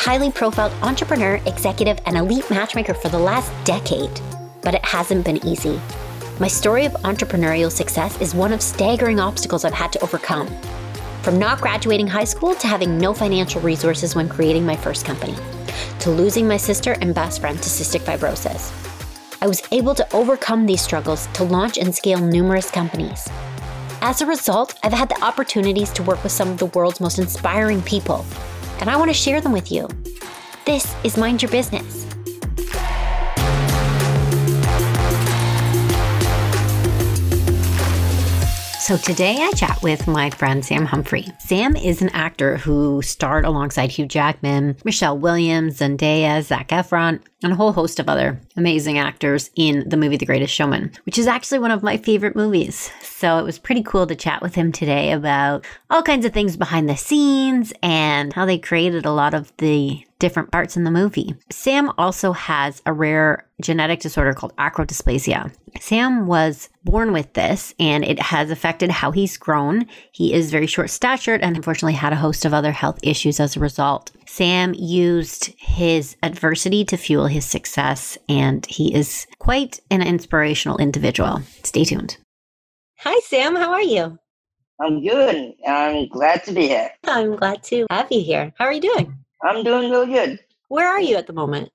[0.00, 4.10] highly profiled entrepreneur, executive, and elite matchmaker for the last decade.
[4.62, 5.78] But it hasn't been easy.
[6.40, 10.48] My story of entrepreneurial success is one of staggering obstacles I've had to overcome.
[11.20, 15.36] From not graduating high school to having no financial resources when creating my first company,
[15.98, 18.72] to losing my sister and best friend to cystic fibrosis.
[19.42, 23.28] I was able to overcome these struggles to launch and scale numerous companies.
[24.00, 27.18] As a result, I've had the opportunities to work with some of the world's most
[27.18, 28.24] inspiring people,
[28.80, 29.88] and I want to share them with you.
[30.64, 32.06] This is Mind Your Business.
[38.80, 41.24] So today I chat with my friend Sam Humphrey.
[41.38, 47.52] Sam is an actor who starred alongside Hugh Jackman, Michelle Williams, Zendaya, Zac Efron, and
[47.52, 51.26] a whole host of other amazing actors in the movie The Greatest Showman, which is
[51.26, 52.90] actually one of my favorite movies.
[53.02, 56.56] So it was pretty cool to chat with him today about all kinds of things
[56.56, 60.90] behind the scenes and how they created a lot of the different parts in the
[60.90, 61.34] movie.
[61.50, 65.52] Sam also has a rare genetic disorder called acrodysplasia.
[65.80, 69.86] Sam was born with this and it has affected how he's grown.
[70.12, 73.56] He is very short statured and unfortunately had a host of other health issues as
[73.56, 74.12] a result.
[74.26, 81.42] Sam used his adversity to fuel his success, and he is quite an inspirational individual.
[81.64, 82.18] Stay tuned.
[82.98, 83.56] Hi, Sam.
[83.56, 84.18] How are you?
[84.80, 85.54] I'm good.
[85.66, 86.90] I'm glad to be here.
[87.04, 88.52] I'm glad to have you here.
[88.58, 89.16] How are you doing?
[89.42, 90.38] I'm doing really good.
[90.68, 91.70] Where are you at the moment?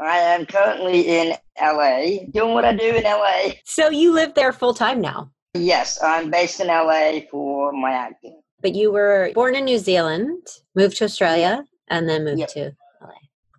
[0.00, 3.52] I am currently in LA, doing what I do in LA.
[3.64, 5.30] So you live there full time now?
[5.54, 8.40] Yes, I'm based in LA for my acting.
[8.62, 12.48] But you were born in New Zealand, moved to Australia, and then moved yep.
[12.50, 12.70] to LA.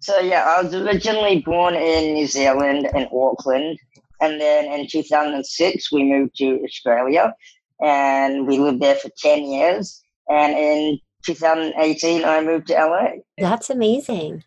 [0.02, 3.78] So yeah, I was originally born in New Zealand in Auckland,
[4.20, 7.36] and then in 2006 we moved to Australia,
[7.80, 10.02] and we lived there for 10 years.
[10.28, 13.10] And in 2018 I moved to LA.
[13.38, 14.44] That's amazing.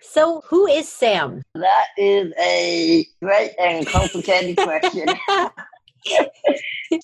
[0.00, 1.42] So, who is Sam?
[1.54, 5.06] That is a great and complicated question.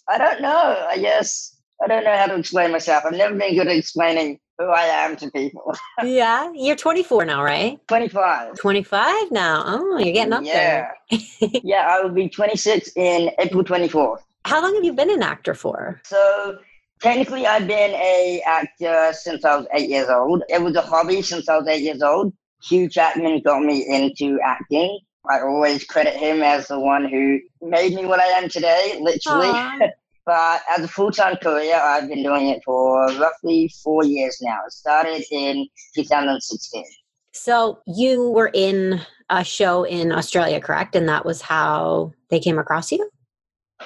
[0.09, 0.87] I don't know.
[0.89, 3.05] I guess I don't know how to explain myself.
[3.07, 5.75] I've never been good at explaining who I am to people.
[6.05, 7.79] yeah, you're 24 now, right?
[7.89, 8.57] 25.
[8.57, 9.63] 25 now.
[9.67, 10.89] Oh, you're getting up yeah.
[11.11, 11.61] there.
[11.65, 14.21] yeah, I will be 26 in April 24th.
[14.45, 16.01] How long have you been an actor for?
[16.05, 16.59] So
[17.01, 20.43] technically, I've been a actor since I was eight years old.
[20.49, 22.33] It was a hobby since I was eight years old.
[22.63, 24.99] Hugh Jackman got me into acting.
[25.31, 29.49] I always credit him as the one who made me what I am today, literally.
[30.27, 34.61] But as a full time career, I've been doing it for roughly four years now.
[34.67, 36.85] It started in 2016.
[37.33, 40.95] So you were in a show in Australia, correct?
[40.95, 43.11] And that was how they came across you?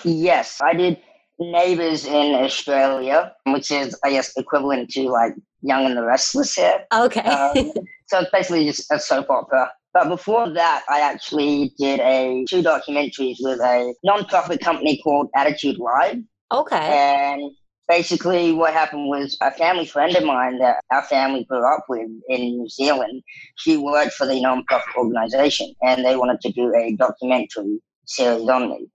[0.05, 0.99] Yes, I did
[1.41, 6.85] Neighbours in Australia, which is, I guess, equivalent to like Young and the Restless here.
[6.93, 7.21] Okay.
[7.21, 7.73] um,
[8.07, 9.71] so it's basically just a soap opera.
[9.95, 15.79] But before that, I actually did a two documentaries with a non-profit company called Attitude
[15.79, 16.19] Live.
[16.53, 16.77] Okay.
[16.77, 17.53] And
[17.89, 22.09] basically what happened was a family friend of mine that our family grew up with
[22.29, 23.23] in New Zealand,
[23.57, 28.71] she worked for the non-profit organization and they wanted to do a documentary series on
[28.71, 28.87] me.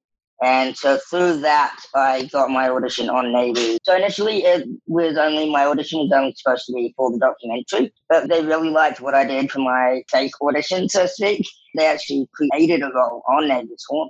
[0.41, 3.77] And so through that, I got my audition on Navy.
[3.83, 7.93] So initially, it was only my audition was only supposed to be for the documentary,
[8.09, 11.47] but they really liked what I did for my fake audition, so to speak.
[11.75, 14.09] They actually created a role on Navy's Horn.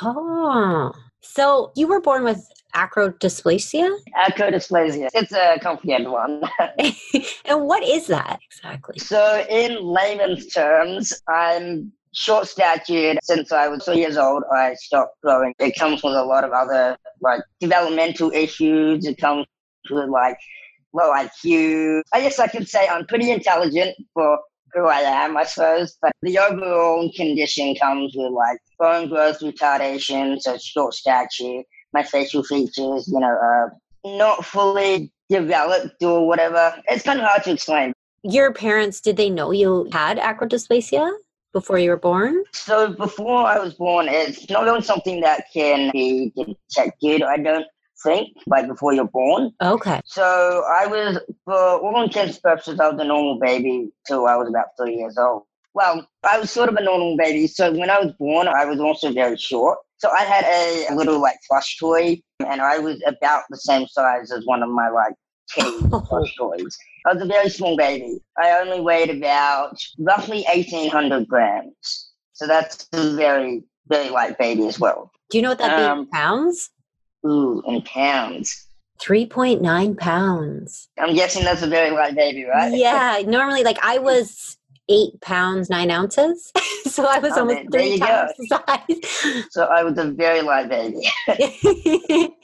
[0.00, 0.98] Oh, ah.
[1.20, 3.90] so you were born with acrodysplasia?
[4.16, 5.08] Acrodysplasia.
[5.14, 6.42] It's a complicated one.
[7.44, 8.98] and what is that exactly?
[8.98, 14.44] So, in layman's terms, I'm short statured since I was three years old.
[14.52, 15.54] I stopped growing.
[15.58, 19.06] It comes with a lot of other like developmental issues.
[19.06, 19.46] It comes
[19.90, 20.38] with like
[20.92, 22.02] low IQ.
[22.12, 24.38] I guess I can say I'm pretty intelligent for
[24.72, 25.96] who I am, I suppose.
[26.00, 31.62] But the overall condition comes with like bone growth retardation, so short stature.
[31.92, 36.74] My facial features, you know, are not fully developed or whatever.
[36.88, 37.92] It's kind of hard to explain.
[38.22, 41.12] Your parents, did they know you had acrodysplasia?
[41.52, 42.44] Before you were born?
[42.52, 47.22] So before I was born, it's not really something that can be detected.
[47.22, 47.66] I don't
[48.02, 49.52] think like before you're born.
[49.62, 50.00] Okay.
[50.04, 54.36] So I was, for all intents and purposes, I was a normal baby till I
[54.36, 55.44] was about three years old.
[55.74, 57.46] Well, I was sort of a normal baby.
[57.46, 59.78] So when I was born, I was also very short.
[59.98, 63.86] So I had a, a little like plush toy, and I was about the same
[63.86, 65.14] size as one of my like
[65.54, 66.76] kitty plush toys.
[67.06, 68.20] I was a very small baby.
[68.38, 72.10] I only weighed about roughly 1,800 grams.
[72.32, 75.10] So that's a very, very light baby as well.
[75.30, 76.70] Do you know what that um, in pounds?
[77.26, 78.66] Ooh, in pounds.
[79.00, 80.88] 3.9 pounds.
[80.98, 82.72] I'm guessing that's a very light baby, right?
[82.72, 83.22] Yeah.
[83.26, 84.56] Normally, like I was
[84.88, 86.52] eight pounds, nine ounces.
[86.84, 89.46] so I was oh, almost three times the size.
[89.50, 91.02] So I was a very light baby.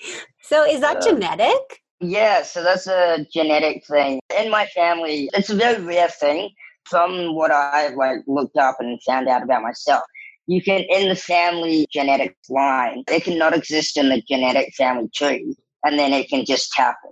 [0.42, 1.82] so is that uh, genetic?
[2.00, 4.20] Yeah, so that's a genetic thing.
[4.38, 6.50] In my family, it's a very rare thing.
[6.84, 10.02] From what I've like looked up and found out about myself,
[10.46, 15.54] you can in the family genetic line, it cannot exist in the genetic family tree,
[15.84, 17.10] and then it can just happen.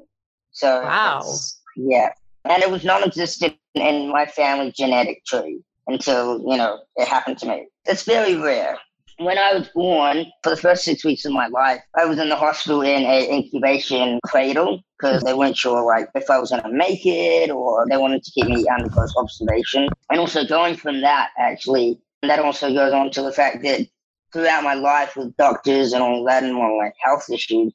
[0.52, 1.34] So wow,
[1.76, 2.10] yeah,
[2.46, 7.46] and it was non-existent in my family genetic tree until you know it happened to
[7.46, 7.66] me.
[7.84, 8.78] It's very rare
[9.18, 12.28] when I was born, for the first six weeks of my life, I was in
[12.28, 16.62] the hospital in an incubation cradle because they weren't sure like if I was going
[16.62, 19.88] to make it or they wanted to keep me under close observation.
[20.10, 23.86] And also going from that, actually, that also goes on to the fact that
[24.32, 27.72] throughout my life with doctors and all that and all like health issues,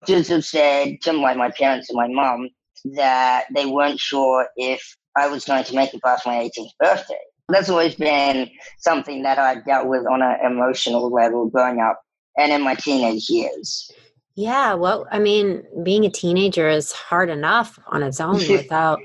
[0.00, 2.50] doctors have said to like my parents and my mum
[2.96, 7.14] that they weren't sure if I was going to make it past my 18th birthday.
[7.48, 12.00] That's always been something that I dealt with on an emotional level growing up
[12.38, 13.90] and in my teenage years.
[14.34, 18.98] Yeah, well, I mean, being a teenager is hard enough on its own without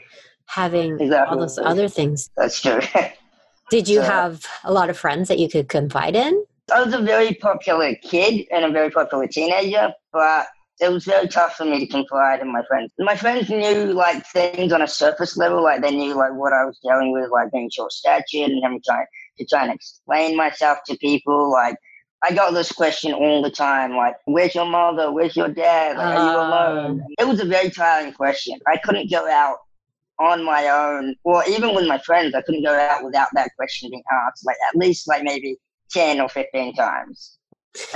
[0.46, 1.36] having exactly.
[1.36, 2.30] all those other things.
[2.36, 2.80] That's true.
[3.70, 6.44] Did you so, have a lot of friends that you could confide in?
[6.74, 10.48] I was a very popular kid and a very popular teenager, but
[10.80, 12.92] it was very tough for me to confide in my friends.
[13.00, 16.64] My friends knew like things on a surface level, like they knew like what I
[16.66, 19.06] was dealing with, like being short statured and having to trying
[19.38, 21.52] to try and explain myself to people.
[21.52, 21.76] Like
[22.24, 25.12] I got this question all the time, like, where's your mother?
[25.12, 25.98] Where's your dad?
[25.98, 26.48] Like, are you ah.
[26.48, 27.02] alone?
[27.04, 27.24] Oh.
[27.24, 28.60] It was a very tiring question.
[28.68, 29.58] I couldn't go out
[30.20, 33.90] on my own, or even with my friends, I couldn't go out without that question
[33.90, 35.58] being asked, like at least like maybe
[35.92, 37.39] 10 or 15 times.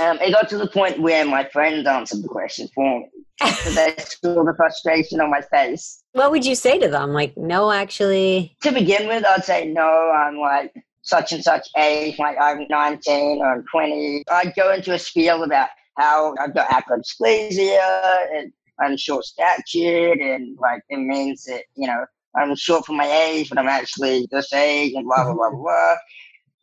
[0.00, 3.08] Um, it got to the point where my friends answered the question for me.
[3.40, 6.02] they saw the frustration on my face.
[6.12, 7.12] What would you say to them?
[7.12, 8.56] Like, no, actually.
[8.62, 10.10] To begin with, I'd say no.
[10.10, 10.72] I'm like
[11.02, 14.24] such and such age, like I'm 19 or I'm 20.
[14.30, 20.58] I'd go into a spiel about how I've got achondroplasia and I'm short statured, and
[20.58, 22.06] like it means that you know
[22.36, 25.96] I'm short for my age, but I'm actually this age, and blah blah blah blah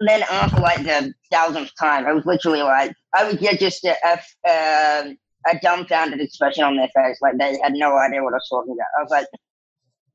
[0.08, 3.96] then after like the thousandth time, I was literally like, I would get just a,
[4.06, 5.18] a, um,
[5.48, 8.74] a dumbfounded expression on their face, like they had no idea what I was talking
[8.74, 8.88] about.
[8.98, 9.28] I was like,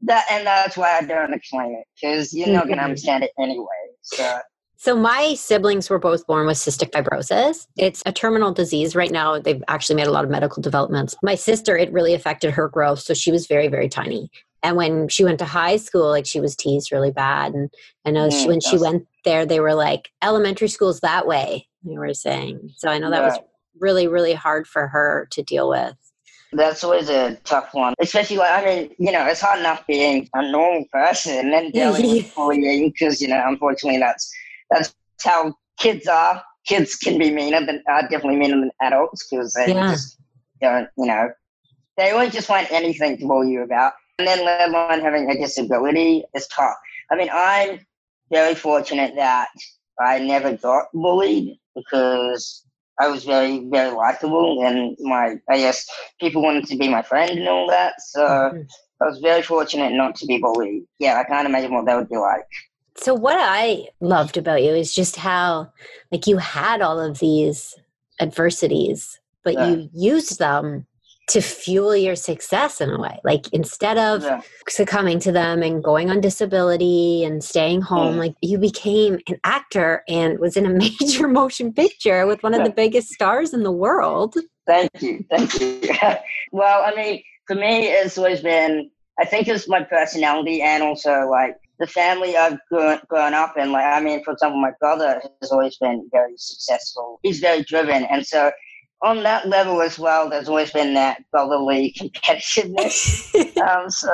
[0.03, 3.31] that, and that's why I don't explain it because you're not going to understand it
[3.39, 3.67] anyway.
[4.03, 4.39] So.
[4.79, 7.67] So my siblings were both born with cystic fibrosis.
[7.79, 9.39] It's a terminal disease right now.
[9.39, 11.17] They've actually made a lot of medical developments.
[11.23, 14.31] My sister, it really affected her growth, so she was very, very tiny.
[14.67, 17.55] And when she went to high school, like she was teased really bad.
[17.55, 17.71] And
[18.05, 21.69] I know mm, she, when she went there, they were like, elementary school's that way,
[21.85, 22.73] they were saying.
[22.77, 23.29] So I know that yeah.
[23.29, 23.39] was
[23.79, 25.95] really, really hard for her to deal with.
[26.53, 30.29] That's always a tough one, especially like, I mean, you know, it's hard enough being
[30.35, 34.29] a normal person and then dealing with bullying because, you know, unfortunately that's,
[34.69, 34.93] that's
[35.23, 36.43] how kids are.
[36.67, 39.93] Kids can be meaner than, uh, definitely meaner than adults because they yeah.
[39.93, 40.19] just
[40.61, 41.31] don't, you know,
[41.97, 43.93] they always just want anything to bully you about.
[44.19, 46.77] And then let alone having a disability is tough.
[47.11, 47.81] I mean, I'm
[48.31, 49.49] very fortunate that
[50.01, 52.65] I never got bullied because
[52.99, 55.87] I was very, very likable and my, I guess
[56.19, 58.01] people wanted to be my friend and all that.
[58.01, 58.63] So mm-hmm.
[59.03, 60.85] I was very fortunate not to be bullied.
[60.99, 62.47] Yeah, I can't imagine what that would be like.
[62.97, 65.71] So what I loved about you is just how
[66.11, 67.75] like you had all of these
[68.19, 69.69] adversities, but yeah.
[69.69, 70.87] you used them
[71.29, 73.19] to fuel your success in a way.
[73.25, 74.43] Like instead of yeah.
[74.69, 78.19] succumbing to them and going on disability and staying home, mm.
[78.19, 82.65] like you became an actor and was in a major motion picture with one of
[82.65, 84.37] the biggest stars in the world.
[84.67, 85.25] Thank you.
[85.31, 85.81] Thank you.
[86.53, 91.29] well, I mean, for me, it's always been, I think it's my personality and also
[91.29, 93.73] like the family I've grown, grown up in.
[93.73, 97.19] Like, I mean, for example, my brother has always been very successful.
[97.23, 98.05] He's very driven.
[98.05, 98.51] And so
[99.03, 103.35] on that level as well, there's always been that brotherly competitiveness.
[103.63, 104.11] um, so,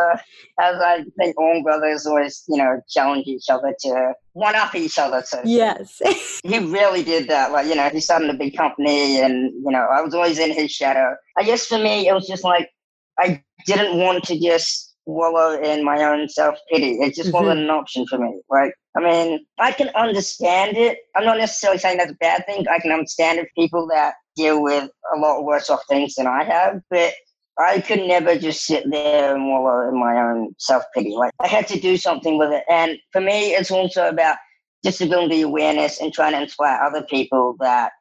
[0.60, 4.98] as I think all brothers always, you know, challenge each other to one up each
[4.98, 5.22] other.
[5.24, 6.00] So, yes,
[6.44, 7.52] he really did that.
[7.52, 10.52] Like, you know, he started a big company, and you know, I was always in
[10.52, 11.14] his shadow.
[11.38, 12.68] I guess for me, it was just like
[13.18, 16.92] I didn't want to just wallow in my own self pity.
[17.00, 17.44] It just mm-hmm.
[17.44, 18.40] wasn't an option for me.
[18.50, 20.98] Like, I mean, I can understand it.
[21.16, 22.66] I'm not necessarily saying that's a bad thing.
[22.68, 26.44] I can understand it people that deal with a lot worse off things than I
[26.44, 27.14] have, but
[27.58, 31.10] I could never just sit there and wallow in my own self pity.
[31.10, 32.64] Like, I had to do something with it.
[32.68, 34.36] And for me, it's also about
[34.82, 37.92] disability awareness and trying to inspire other people that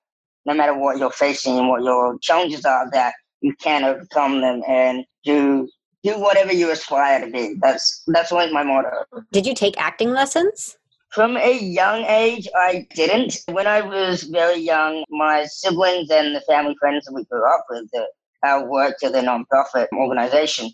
[0.46, 4.62] no matter what you're facing and what your challenges are, that you can overcome them.
[4.68, 5.68] And do
[6.04, 7.56] do whatever you aspire to be.
[7.62, 9.06] That's that's always my motto.
[9.32, 10.78] Did you take acting lessons?
[11.12, 13.38] From a young age, I didn't.
[13.50, 17.66] When I was very young, my siblings and the family friends that we grew up
[17.70, 18.08] with that
[18.48, 20.72] uh, worked at a nonprofit organization,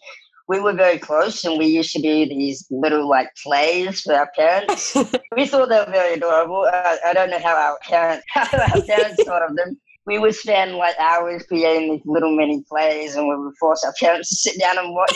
[0.48, 4.30] we were very close and we used to do these little like plays for our
[4.38, 4.96] parents.
[5.36, 6.70] we thought they were very adorable.
[6.72, 9.78] I, I don't know how our parents, how our parents thought of them
[10.08, 13.94] we would spend like hours creating these little mini plays and we would force our
[14.00, 15.14] parents to sit down and watch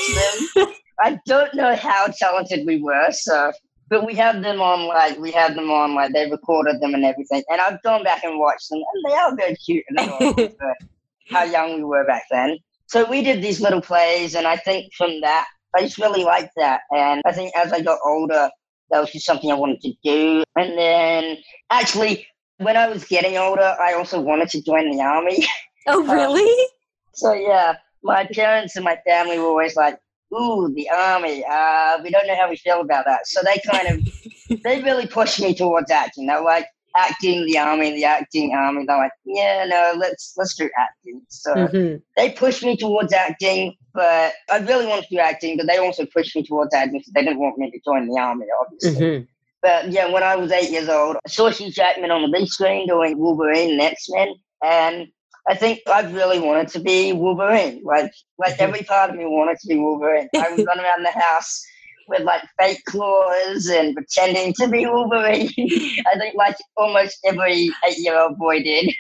[0.56, 0.68] them.
[1.00, 3.52] I don't know how talented we were, so
[3.92, 7.04] but we have them on like we have them on like they recorded them and
[7.04, 7.44] everything.
[7.50, 10.54] And I've gone back and watched them and they are very cute and
[11.30, 12.58] how young we were back then.
[12.88, 15.46] So we did these little plays and I think from that
[15.76, 16.82] I just really liked that.
[16.92, 18.50] And I think as I got older
[18.92, 20.44] that was just something I wanted to do.
[20.56, 21.38] And then
[21.70, 22.26] actually
[22.60, 25.46] when I was getting older, I also wanted to join the army.
[25.88, 26.50] Oh, really?
[26.50, 26.68] um,
[27.14, 30.00] so yeah, my parents and my family were always like,
[30.34, 31.44] "Ooh, the army.
[31.50, 35.08] Uh, we don't know how we feel about that." So they kind of, they really
[35.08, 36.28] pushed me towards acting.
[36.28, 38.86] They're like acting, the army, the acting army.
[38.86, 41.98] They're like, "Yeah, no, let's let's do acting." So mm-hmm.
[42.18, 45.58] they pushed me towards acting, but I really wanted to do acting.
[45.58, 48.20] But they also pushed me towards acting because they didn't want me to join the
[48.20, 49.06] army, obviously.
[49.06, 49.24] Mm-hmm.
[49.62, 52.48] But yeah, when I was eight years old, I saw Hugh Jackman on the big
[52.48, 54.34] screen doing Wolverine and X Men,
[54.64, 55.08] and
[55.48, 57.82] I think I really wanted to be Wolverine.
[57.84, 58.64] Like, like mm-hmm.
[58.64, 60.30] every part of me wanted to be Wolverine.
[60.36, 61.64] I was running around the house
[62.08, 65.50] with like fake claws and pretending to be Wolverine.
[65.58, 68.94] I think like almost every eight-year-old boy did.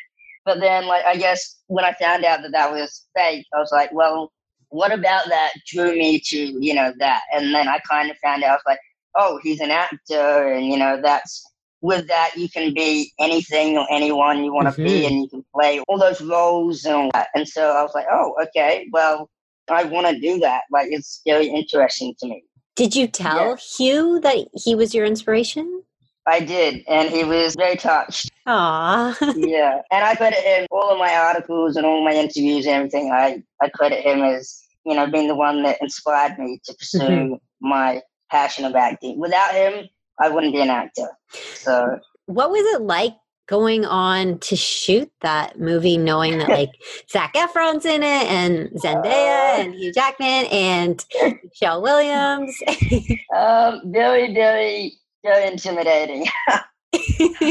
[0.44, 3.72] But then, like, I guess when I found out that that was fake, I was
[3.72, 4.32] like, well,
[4.70, 7.22] what about that drew me to you know that?
[7.34, 8.80] And then I kind of found out I was like,
[9.16, 11.44] oh, he's an actor, and you know that's
[11.82, 14.84] with that you can be anything or anyone you want to mm-hmm.
[14.84, 17.28] be, and you can play all those roles and all that.
[17.34, 19.30] And so I was like, oh, okay, well,
[19.70, 20.64] I want to do that.
[20.72, 22.44] Like it's very interesting to me.
[22.76, 23.56] Did you tell yeah.
[23.78, 25.84] Hugh that he was your inspiration?
[26.28, 28.30] I did, and he was very touched.
[28.48, 29.16] Aww.
[29.36, 33.12] yeah, and I credit him all of my articles and all my interviews and everything.
[33.12, 37.00] I I credit him as you know being the one that inspired me to pursue
[37.00, 37.34] mm-hmm.
[37.68, 39.20] my passion of acting.
[39.20, 39.90] Without him,
[40.22, 41.08] I wouldn't be an actor.
[41.56, 43.13] So, what was it like
[43.51, 46.70] going on to shoot that movie, knowing that like
[47.12, 51.06] Zac Efron's in it and Zendaya uh, and Hugh Jackman and
[51.44, 52.56] Michelle Williams?
[53.36, 56.25] um, very, very, very intimidating.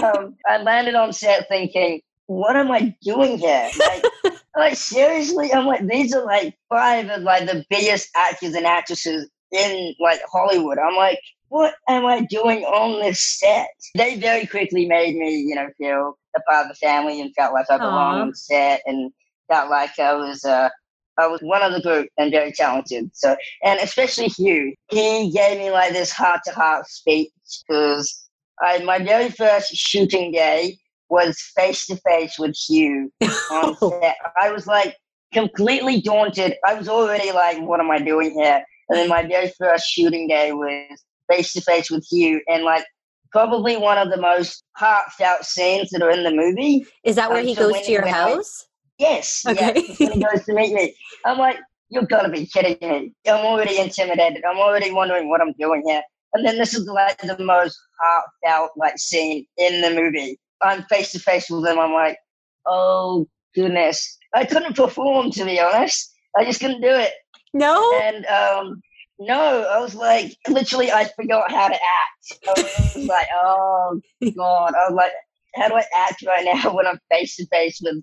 [0.03, 3.69] um, I landed on set thinking, what am I doing here?
[3.79, 8.65] Like, like seriously, I'm like, these are like five of like the biggest actors and
[8.65, 10.79] actresses in like Hollywood.
[10.79, 13.71] I'm like, what am I doing on this set?
[13.97, 17.53] They very quickly made me, you know, feel a part of the family and felt
[17.53, 19.13] like I belonged on set and
[19.49, 20.71] felt like I was uh
[21.19, 23.11] I was one of the group and very talented.
[23.15, 27.33] So and especially Hugh, he gave me like this heart to heart speech
[27.69, 28.29] because
[28.63, 30.79] I my very first shooting day
[31.09, 33.11] was face to face with Hugh
[33.51, 34.15] on set.
[34.41, 34.95] I was like
[35.33, 36.55] completely daunted.
[36.65, 38.63] I was already like, what am I doing here?
[38.89, 42.85] And then my very first shooting day was face to face with Hugh, and like
[43.33, 46.85] probably one of the most heartfelt scenes that are in the movie.
[47.05, 48.67] Is that where um, he so goes to your house?
[49.01, 49.45] I, yes.
[49.47, 49.73] Okay.
[49.99, 50.95] Yeah, he goes to meet me,
[51.25, 51.59] I'm like,
[51.91, 53.13] you've got to be kidding me.
[53.27, 54.43] I'm already intimidated.
[54.49, 56.03] I'm already wondering what I'm doing here.
[56.33, 60.39] And then this is like the most heartfelt like scene in the movie.
[60.63, 61.79] I'm face to face with him.
[61.79, 62.19] I'm like,
[62.67, 64.19] oh goodness.
[64.35, 66.13] I couldn't perform to be honest.
[66.37, 67.13] I just couldn't do it.
[67.53, 68.01] No.
[68.05, 68.81] And um,
[69.21, 72.49] no, I was like, literally, I forgot how to act.
[72.49, 72.63] I
[72.97, 74.01] was like, oh
[74.37, 74.75] god.
[74.75, 75.13] I was like,
[75.55, 78.03] how do I act right now when I'm face to face with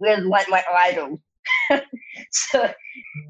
[0.00, 1.20] with like my idol?
[2.30, 2.68] so,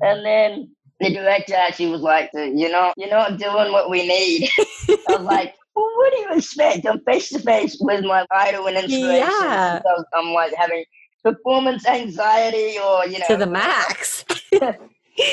[0.00, 4.48] and then the director actually was like, you know, you're not doing what we need.
[4.88, 6.86] I was like, well, what do you expect?
[6.86, 9.28] I'm face to face with my idol and inspiration.
[9.28, 9.82] Yeah.
[9.82, 10.84] So I'm like having
[11.22, 13.26] performance anxiety or, you know.
[13.28, 14.24] To the max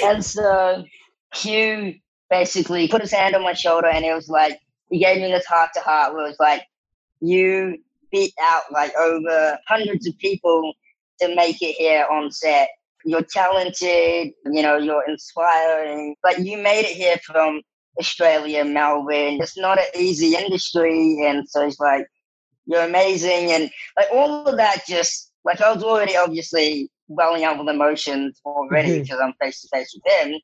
[0.04, 0.84] and so
[1.36, 1.96] Hugh
[2.30, 4.60] basically put his hand on my shoulder and it was like,
[4.90, 6.64] he gave me this heart to heart where it was like,
[7.20, 7.78] you
[8.12, 10.74] beat out like over hundreds of people
[11.20, 12.70] to make it here on set.
[13.06, 17.62] You're talented, you know, you're inspiring, but you made it here from
[18.00, 19.40] Australia, Melbourne.
[19.42, 21.26] It's not an easy industry.
[21.26, 22.08] And so it's like,
[22.66, 23.52] you're amazing.
[23.52, 28.40] And like all of that just, like I was already obviously welling up with emotions
[28.46, 29.02] already mm-hmm.
[29.04, 30.40] because I'm face to face with him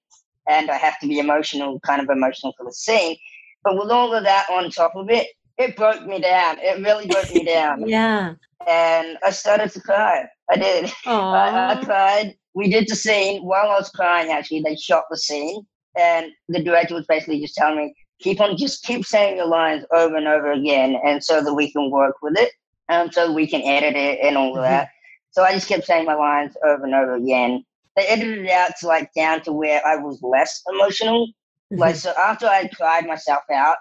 [0.50, 3.16] and I have to be emotional, kind of emotional for the scene.
[3.64, 5.28] But with all of that on top of it,
[5.58, 6.58] it broke me down.
[6.60, 7.84] It really broke me down.
[7.88, 8.34] yeah.
[8.68, 10.26] And I started to cry.
[10.50, 10.92] I did.
[11.06, 12.36] I, I cried.
[12.56, 14.32] We did the scene while I was crying.
[14.32, 15.66] Actually, they shot the scene,
[15.98, 19.86] and the director was basically just telling me, keep on, just keep saying your lines
[19.94, 22.52] over and over again, and so that we can work with it,
[22.90, 24.64] and so we can edit it and all of mm-hmm.
[24.64, 24.90] that.
[25.32, 27.64] So I just kept saying my lines over and over again.
[28.00, 31.28] They edited it out to like down to where I was less emotional.
[31.70, 33.76] Like so, after I cried myself out,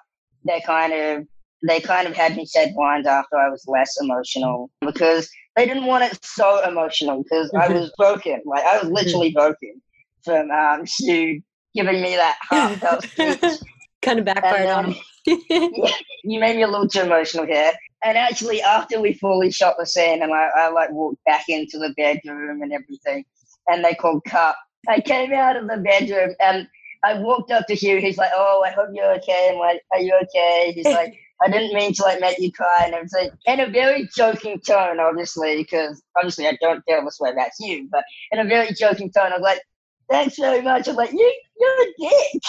[0.44, 1.26] they kind of
[1.66, 5.86] they kind of had me said lines after I was less emotional because they didn't
[5.86, 8.42] want it so emotional because I was broken.
[8.44, 9.80] Like I was literally broken
[10.24, 11.40] from um, Hugh
[11.76, 13.60] giving me that heartfelt speech.
[14.02, 14.96] kind of backfired on um,
[15.26, 15.92] yeah,
[16.24, 17.72] you made me a little too emotional here.
[18.04, 21.78] And actually, after we fully shot the scene, and I, I like walked back into
[21.78, 23.24] the bedroom and everything,
[23.68, 24.56] and they called cut.
[24.88, 26.68] I came out of the bedroom and
[27.04, 28.00] I walked up to Hugh.
[28.00, 31.48] He's like, "Oh, I hope you're okay." I'm like, "Are you okay?" He's like, "I
[31.48, 35.56] didn't mean to like make you cry," and everything, in a very joking tone, obviously,
[35.58, 39.32] because obviously I don't feel this way about Hugh, but in a very joking tone.
[39.32, 39.62] I was like,
[40.10, 42.42] "Thanks very much." I'm like, "You, you're a dick."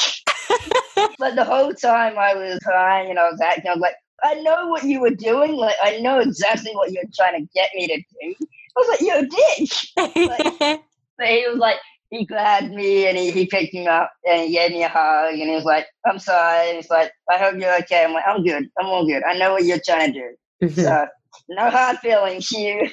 [1.20, 4.36] but the whole time I was crying and I was acting, I was like, I
[4.36, 5.56] know what you were doing.
[5.56, 8.36] Like, I know exactly what you're trying to get me to do.
[8.42, 10.60] I was like, you're a dick.
[10.60, 10.82] Like,
[11.20, 11.78] but he was like,
[12.10, 15.34] he grabbed me and he, he picked me up and he gave me a hug
[15.34, 16.70] and he was like, I'm sorry.
[16.70, 18.04] And he's like, I hope you're okay.
[18.04, 18.68] I'm like, I'm good.
[18.80, 19.22] I'm all good.
[19.24, 20.68] I know what you're trying to do.
[20.68, 20.82] Mm-hmm.
[20.82, 21.06] So,
[21.50, 22.90] no hard feelings, you.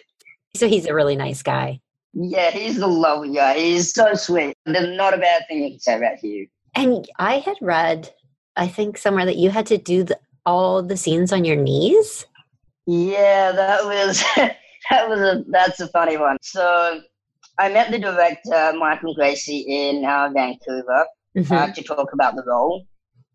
[0.55, 1.81] So he's a really nice guy.
[2.13, 3.59] Yeah, he's a lovely guy.
[3.59, 4.55] He's so sweet.
[4.67, 6.47] There's not a bad thing you can say about Hugh.
[6.75, 8.13] And I had read,
[8.57, 12.25] I think somewhere that you had to do the, all the scenes on your knees?
[12.87, 14.23] Yeah, that was
[14.91, 16.39] that was a that's a funny one.
[16.41, 17.01] So
[17.59, 21.53] I met the director Michael Gracey in uh, Vancouver mm-hmm.
[21.53, 22.87] uh, to talk about the role,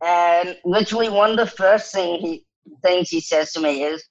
[0.03, 2.45] and literally one of the first thing he
[2.83, 4.03] things he says to me is,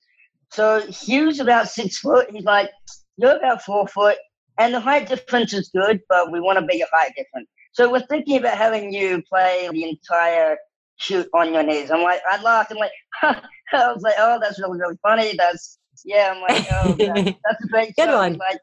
[0.52, 2.30] "So Hugh's about six foot.
[2.30, 2.70] He's like,
[3.16, 4.16] you're about four foot,
[4.58, 7.48] and the height difference is good, but we want a bigger height difference.
[7.72, 10.56] So we're thinking about having you play the entire
[10.96, 11.90] shoot on your knees.
[11.90, 12.72] I'm like, I laughed.
[12.72, 12.92] I'm like.
[13.72, 15.34] I was like, oh, that's really, really funny.
[15.36, 18.16] That's, yeah, I'm like, oh, that, that's a great Good show.
[18.16, 18.34] one.
[18.34, 18.58] Like,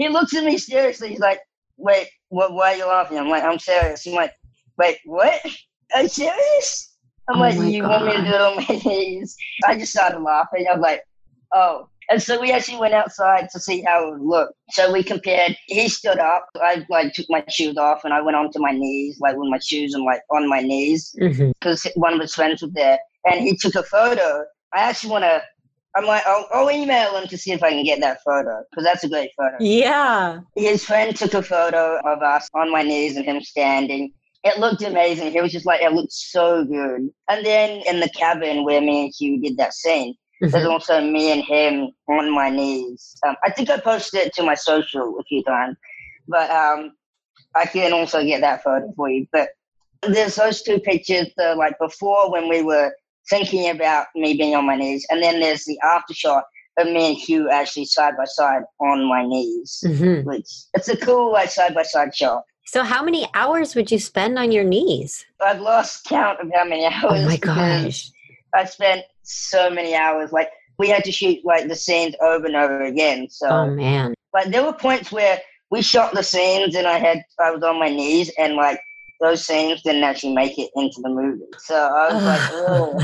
[0.00, 1.08] he looks at me seriously.
[1.10, 1.40] He's like,
[1.76, 3.18] wait, what, why are you laughing?
[3.18, 4.06] I'm like, I'm serious.
[4.06, 4.32] I'm like,
[4.78, 5.40] wait, what?
[5.94, 6.96] Are you serious?
[7.28, 9.36] I'm Oh like, you want me to do it on my knees?
[9.66, 10.66] I just started laughing.
[10.68, 11.02] I was like,
[11.54, 11.88] oh.
[12.10, 14.52] And so we actually went outside to see how it would look.
[14.70, 15.56] So we compared.
[15.66, 16.48] He stood up.
[16.56, 19.60] I like took my shoes off and I went onto my knees, like with my
[19.60, 21.50] shoes and like on my knees Mm-hmm.
[21.60, 24.44] because one of his friends was there, and he took a photo.
[24.74, 25.42] I actually want to.
[25.96, 28.84] I'm like, I'll, I'll email him to see if I can get that photo because
[28.84, 29.56] that's a great photo.
[29.60, 30.40] Yeah.
[30.56, 34.12] His friend took a photo of us on my knees and him standing.
[34.44, 35.32] It looked amazing.
[35.32, 37.10] He was just like, it looked so good.
[37.28, 40.70] And then in the cabin where me and Hugh did that scene, there's Mhm.
[40.70, 43.14] also me and him on my knees.
[43.26, 45.76] Um, I think I posted it to my social a few times,
[46.28, 46.92] but um,
[47.54, 49.26] I can also get that photo for you.
[49.32, 49.50] But
[50.02, 52.94] there's those two pictures, the like before when we were
[53.30, 56.44] thinking about me being on my knees, and then there's the after shot
[56.78, 60.24] of me and Hugh actually side by side on my knees, Mhm.
[60.24, 62.44] which it's a cool like side by side shot.
[62.66, 65.24] So, how many hours would you spend on your knees?
[65.44, 67.20] I've lost count of how many hours.
[67.22, 68.10] Oh my gosh.
[68.54, 70.32] I spent so many hours.
[70.32, 73.28] Like we had to shoot like the scenes over and over again.
[73.30, 74.14] So Oh man.
[74.34, 75.40] like there were points where
[75.70, 78.80] we shot the scenes and I had I was on my knees and like
[79.20, 81.42] those scenes didn't actually make it into the movie.
[81.58, 82.98] So I was like, oh.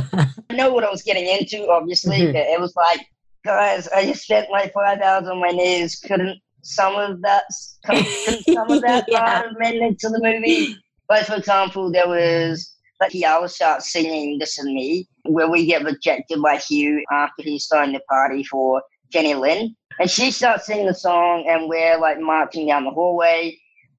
[0.50, 2.32] I know what I was getting into, obviously, Mhm.
[2.32, 3.00] but it was like,
[3.44, 5.96] guys, I just spent like five hours on my knees.
[6.00, 7.44] Couldn't some of that
[7.84, 8.06] couldn't
[8.52, 9.42] some of that Yeah.
[9.42, 10.76] part made it into the movie?
[11.10, 15.84] Like for example, there was like Keala starts singing "This Is Me," where we get
[15.84, 20.86] rejected by Hugh after he's starting the party for Jenny Lind, and she starts singing
[20.86, 23.56] the song, and we're like marching down the hallway.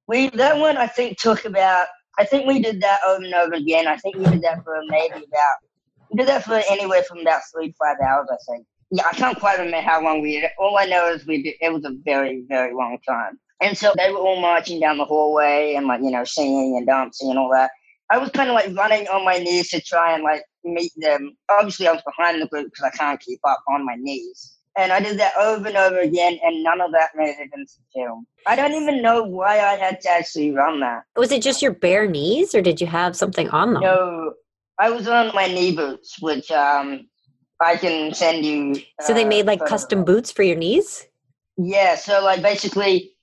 [0.08, 1.88] We that one I think took about.
[2.20, 3.88] I think we did that over and over again.
[3.88, 5.58] I think we did that for maybe about.
[6.12, 8.28] We did that for anywhere from about three to five hours.
[8.32, 8.66] I think.
[8.90, 10.52] Yeah, I can't quite remember how long we did it.
[10.58, 11.56] All I know is we did.
[11.62, 13.40] It was a very very long time.
[13.62, 16.88] And so they were all marching down the hallway and like you know singing and
[16.88, 17.72] dancing and all that.
[18.10, 21.36] I was kind of like running on my knees to try and like meet them.
[21.50, 24.57] Obviously, I was behind the group because I can't keep up on my knees.
[24.78, 27.72] And I did that over and over again, and none of that made it into
[27.78, 28.28] the film.
[28.46, 31.02] I don't even know why I had to actually run that.
[31.16, 33.82] Was it just your bare knees, or did you have something on them?
[33.82, 34.34] No,
[34.80, 37.08] I was on my knee boots, which um
[37.60, 38.76] I can send you.
[39.02, 40.06] So they uh, made like custom of.
[40.06, 41.08] boots for your knees.
[41.58, 43.14] Yeah, so like basically,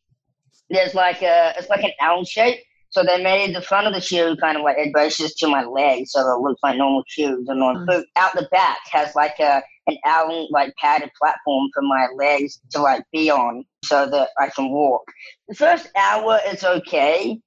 [0.70, 2.58] there's like a it's like an L shape.
[2.90, 5.64] So they made the front of the shoe kind of like it braces to my
[5.64, 7.86] leg, so it looks like normal shoes, and on Mm.
[7.86, 12.61] boot out the back has like a an Allen like padded platform for my legs
[12.70, 15.03] to like be on so that I can walk.
[15.49, 17.38] The first hour is okay,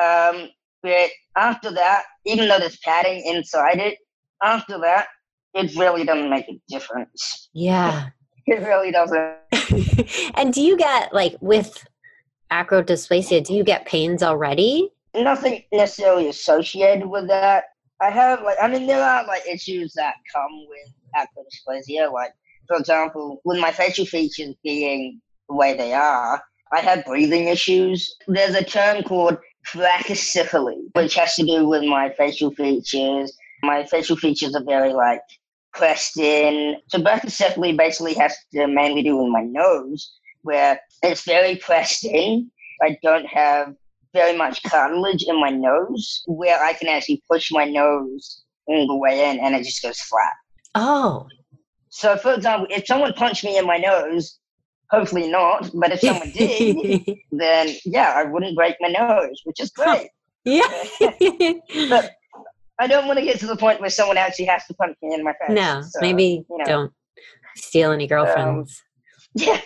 [0.00, 0.48] um,
[0.82, 3.98] but after that, even though there's padding inside it,
[4.42, 5.06] after that,
[5.54, 7.48] it really doesn't make a difference.
[7.52, 8.08] Yeah.
[8.46, 9.38] It really doesn't.
[10.34, 11.82] and do you get like with
[12.52, 14.90] acrodysplasia, do you get pains already?
[15.14, 17.64] Nothing necessarily associated with that.
[18.02, 22.32] I have like I mean there are like issues that come with acrodysplasia, like
[22.66, 28.16] for example, with my facial features being the way they are, I have breathing issues.
[28.26, 29.38] There's a term called
[29.72, 33.36] brachycephaly, which has to do with my facial features.
[33.62, 35.20] My facial features are very like
[35.72, 36.76] pressed in.
[36.88, 42.50] So brachycephaly basically has to mainly do with my nose, where it's very pressed in.
[42.82, 43.74] I don't have
[44.12, 48.96] very much cartilage in my nose, where I can actually push my nose all the
[48.96, 50.32] way in, and it just goes flat.
[50.74, 51.28] Oh.
[51.88, 54.38] So, for example, if someone punched me in my nose,
[54.90, 59.70] hopefully not, but if someone did, then yeah, I wouldn't break my nose, which is
[59.70, 60.10] great.
[60.44, 60.62] Yeah.
[61.88, 62.10] but
[62.78, 65.14] I don't want to get to the point where someone actually has to punch me
[65.14, 65.54] in my face.
[65.54, 66.64] No, so, maybe you know.
[66.64, 66.92] don't
[67.56, 68.82] steal any girlfriends.
[69.20, 69.60] Um, yeah,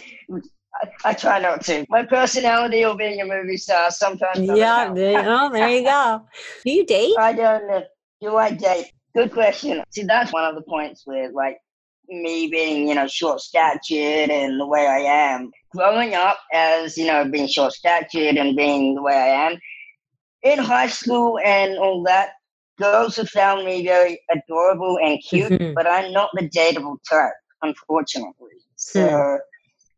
[0.74, 1.86] I, I, try not to.
[1.88, 4.38] My personality or being a movie star sometimes.
[4.40, 6.26] Yeah, there, oh, there you go.
[6.64, 7.14] Do you date?
[7.18, 7.82] I don't know.
[8.20, 8.92] Do I date?
[9.18, 9.82] Good question.
[9.90, 11.58] See, that's one of the points with like
[12.08, 15.50] me being, you know, short statured and the way I am.
[15.74, 19.58] Growing up as, you know, being short statured and being the way I am,
[20.44, 22.30] in high school and all that,
[22.78, 25.74] girls have found me very adorable and cute, mm-hmm.
[25.74, 28.52] but I'm not the dateable type, unfortunately.
[28.76, 29.38] So mm.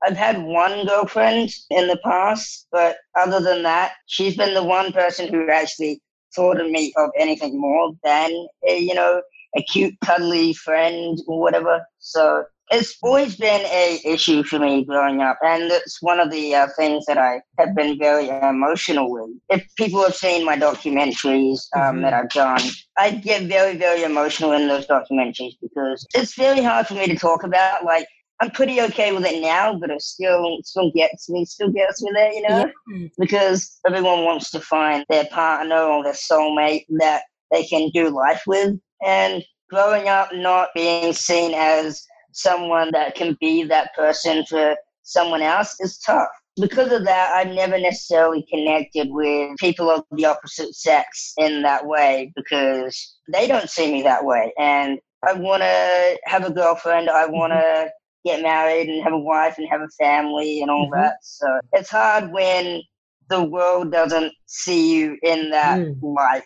[0.03, 4.93] I've had one girlfriend in the past, but other than that, she's been the one
[4.93, 6.01] person who actually
[6.35, 8.31] thought of me of anything more than
[8.69, 9.23] a, you know,
[9.57, 11.85] a cute, cuddly friend or whatever.
[11.99, 16.55] So it's always been a issue for me growing up, and it's one of the
[16.55, 19.31] uh, things that I have been very emotional with.
[19.49, 22.03] If people have seen my documentaries um, mm-hmm.
[22.03, 22.61] that I've done,
[22.97, 27.17] I get very, very emotional in those documentaries because it's very hard for me to
[27.17, 27.85] talk about.
[27.85, 28.07] Like
[28.41, 32.11] I'm pretty okay with it now, but it still still gets me, still gets me
[32.15, 33.09] there, you know, yeah.
[33.19, 38.43] because everyone wants to find their partner or their soulmate that they can do life
[38.47, 44.77] with, and growing up not being seen as someone that can be that person for
[45.03, 46.29] someone else is tough.
[46.61, 51.87] Because of that, I've never necessarily connected with people of the opposite sex in that
[51.87, 54.53] way because they don't see me that way.
[54.59, 57.11] And I want to have a girlfriend.
[57.11, 57.91] I want to.
[58.25, 61.01] Get married and have a wife and have a family and all mm-hmm.
[61.01, 61.17] that.
[61.23, 62.83] So it's hard when
[63.29, 65.97] the world doesn't see you in that mm.
[66.03, 66.43] light.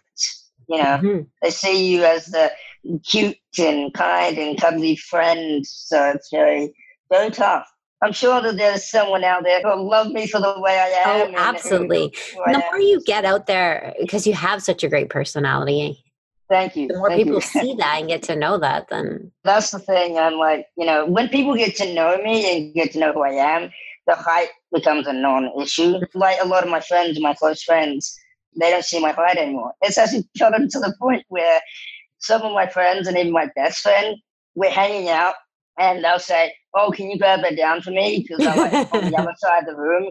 [0.69, 1.21] You know, mm-hmm.
[1.43, 2.53] they see you as the
[3.05, 5.67] cute and kind and cuddly friend.
[5.67, 6.73] So it's very,
[7.11, 7.67] very tough.
[8.03, 11.35] I'm sure that there's someone out there who'll love me for the way I am.
[11.35, 12.15] Oh, absolutely.
[12.47, 16.04] the more you get out there, because you have such a great personality.
[16.49, 16.89] Thank you.
[16.89, 17.41] The more Thank people you.
[17.41, 19.33] see that and get to know that, then.
[19.45, 20.19] That's the thing.
[20.19, 23.23] I'm like, you know, when people get to know me and get to know who
[23.23, 23.71] I am,
[24.07, 25.99] the height becomes a non issue.
[26.15, 28.15] Like a lot of my friends, my close friends,
[28.59, 29.73] they don't see my height anymore.
[29.81, 31.61] It's actually gotten to the point where
[32.19, 34.17] some of my friends and even my best friend,
[34.55, 35.35] we're hanging out
[35.79, 38.27] and they'll say, Oh, can you grab that down for me?
[38.27, 40.11] Because I'm like on the other side of the room.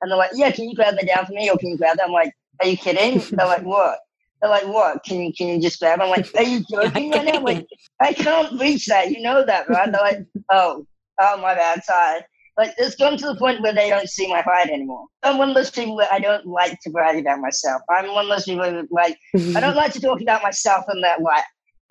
[0.00, 1.50] And they're like, Yeah, can you grab that down for me?
[1.50, 2.06] Or can you grab that?
[2.06, 3.18] I'm like, Are you kidding?
[3.36, 3.98] they're like, What?
[4.42, 5.04] They're like, What?
[5.04, 6.00] Can you can you just grab?
[6.00, 7.34] I'm like, Are you joking right now?
[7.34, 7.66] I'm like,
[8.00, 9.10] I can't reach that.
[9.10, 9.90] You know that, right?
[9.90, 10.84] They're like, Oh,
[11.20, 12.20] oh my bad, sorry.
[12.58, 15.06] Like it's gotten to the point where they don't see my height anymore.
[15.22, 17.80] I'm one of those people that I don't like to brag about myself.
[17.88, 19.18] I'm one of those people that like
[19.56, 21.38] I don't like to talk about myself in that way.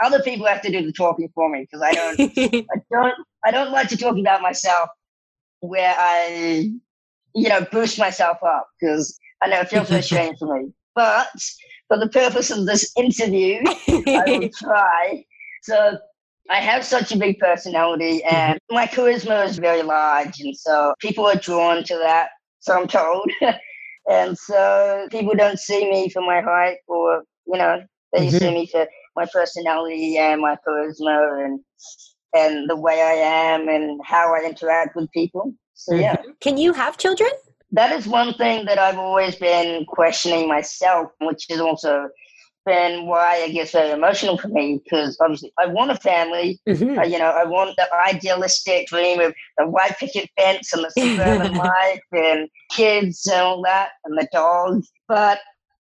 [0.03, 3.51] Other people have to do the talking for me because I don't I don't I
[3.51, 4.89] don't like to talk about myself
[5.61, 6.69] where I
[7.33, 10.71] you know boost myself up because I know it feels very strange for me.
[10.93, 11.29] But
[11.91, 15.25] for the purpose of this interview, I will try.
[15.61, 15.97] So
[16.49, 20.39] I have such a big personality and my charisma is very large.
[20.39, 22.29] And so people are drawn to that.
[22.61, 23.29] So I'm told.
[24.09, 27.81] and so people don't see me for my height or, you know,
[28.13, 28.37] they mm-hmm.
[28.37, 31.59] see me for my personality and my charisma and
[32.33, 33.15] and the way I
[33.51, 35.53] am and how I interact with people.
[35.73, 36.15] So yeah.
[36.15, 36.31] Mm-hmm.
[36.39, 37.31] Can you have children?
[37.71, 42.09] That is one thing that I've always been questioning myself, which is also
[42.65, 46.59] been why I gets very emotional for me because obviously I want a family.
[46.67, 46.99] Mm-hmm.
[46.99, 50.91] Uh, you know, I want the idealistic dream of the white picket fence and the
[50.91, 54.83] suburban life and kids and all that and the dog.
[55.07, 55.39] But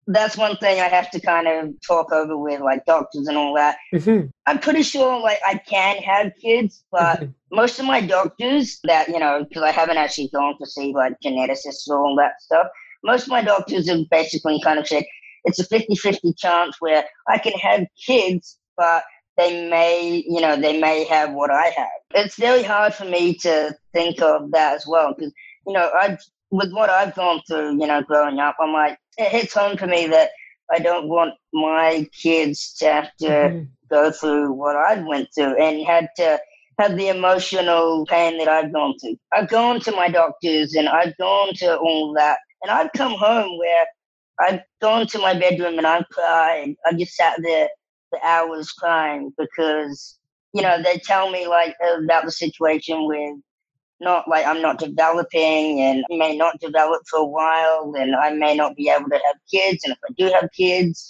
[0.07, 3.55] that's one thing I have to kind of talk over with like doctors and all
[3.55, 3.77] that.
[3.95, 4.27] Mm-hmm.
[4.47, 7.57] I'm pretty sure like I can have kids, but mm-hmm.
[7.57, 11.15] most of my doctors that, you know, because I haven't actually gone to see like
[11.25, 12.67] geneticists or all that stuff,
[13.05, 15.05] most of my doctors have basically kind of said
[15.45, 19.05] it's a 50 50 chance where I can have kids, but
[19.37, 21.89] they may, you know, they may have what I have.
[22.15, 25.33] It's very hard for me to think of that as well because,
[25.67, 26.19] you know, I
[26.51, 29.87] with what I've gone through, you know, growing up, I'm like, it hits home to
[29.87, 30.31] me that
[30.71, 33.65] I don't want my kids to have to mm-hmm.
[33.91, 36.41] go through what I went through and had to
[36.79, 39.17] have the emotional pain that I've gone through.
[39.33, 43.59] I've gone to my doctors and I've gone to all that, and I've come home
[43.59, 43.87] where
[44.41, 46.75] I've gone to my bedroom and I've cried.
[46.87, 47.69] I just sat there
[48.09, 50.19] for hours crying because
[50.53, 53.37] you know they tell me like about the situation with
[54.01, 58.55] not like I'm not developing and may not develop for a while and I may
[58.55, 59.85] not be able to have kids.
[59.85, 61.09] And if I do have kids,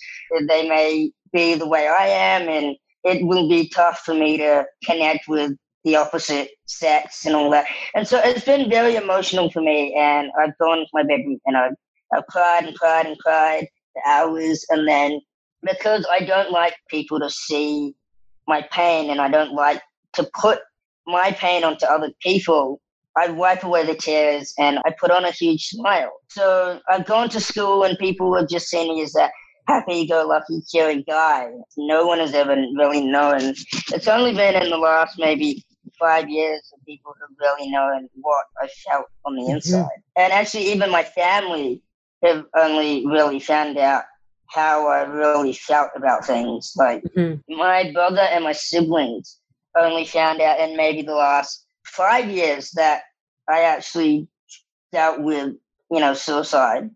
[0.48, 4.66] they may be the way I am and it will be tough for me to
[4.84, 5.52] connect with
[5.84, 7.66] the opposite sex and all that.
[7.94, 9.94] And so it's been very emotional for me.
[9.94, 11.74] And I've gone to my bedroom and I've,
[12.12, 14.64] I've cried and cried and cried for hours.
[14.68, 15.20] And then
[15.62, 17.94] because I don't like people to see
[18.46, 19.80] my pain and I don't like
[20.14, 20.58] to put
[21.10, 22.80] my pain onto other people,
[23.16, 26.12] I wipe away the tears and I put on a huge smile.
[26.28, 29.32] So I've gone to school and people have just seen me as that
[29.66, 31.48] happy go lucky, cheery guy.
[31.76, 33.54] No one has ever really known.
[33.92, 35.64] It's only been in the last maybe
[35.98, 39.56] five years that people have really known what I felt on the mm-hmm.
[39.56, 39.88] inside.
[40.16, 41.82] And actually, even my family
[42.22, 44.04] have only really found out
[44.48, 46.72] how I really felt about things.
[46.76, 47.56] Like mm-hmm.
[47.56, 49.39] my brother and my siblings
[49.76, 53.02] only found out in maybe the last five years that
[53.48, 54.28] I actually
[54.92, 55.54] dealt with,
[55.90, 56.90] you know, suicide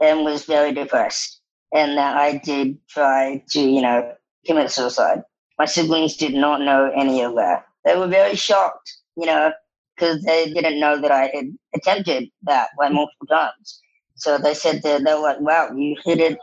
[0.00, 1.40] and was very depressed.
[1.74, 4.12] And that I did try to, you know,
[4.46, 5.22] commit suicide.
[5.58, 7.64] My siblings did not know any of that.
[7.84, 9.52] They were very shocked, you know,
[9.96, 12.94] because they didn't know that I had attempted that like mm.
[12.96, 13.80] multiple times.
[14.16, 16.38] So they said that they were like, "Wow, you hit it